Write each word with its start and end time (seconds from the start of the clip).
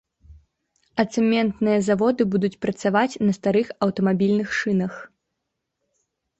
А 1.03 1.03
цэментныя 1.15 1.79
заводы 1.89 2.23
будуць 2.37 2.51
працаваць 2.67 3.19
на 3.27 3.31
старых 3.39 3.67
аўтамабільных 3.89 4.49
шынах. 4.65 4.93